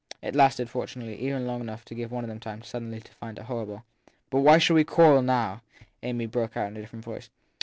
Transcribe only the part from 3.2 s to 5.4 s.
it horrible. But why should we quarrel